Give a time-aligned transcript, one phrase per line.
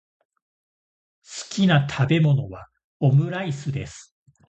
[1.23, 2.67] 好きな食べ物は
[3.01, 4.15] オムライスです。